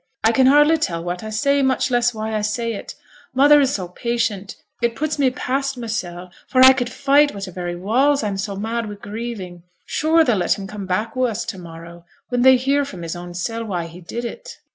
[0.23, 2.95] I can hardly tell what I say, much less why I say it.
[3.35, 7.51] Mother is so patient, it puts me past mysel', for I could fight wi' t'
[7.51, 9.61] very walls, I'm so mad wi' grieving.
[9.85, 13.15] Sure, they'll let him come back wi' us to morrow, when they hear from his
[13.15, 14.57] own sel' why he did it?'